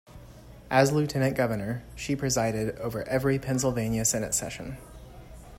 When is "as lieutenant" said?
0.71-1.37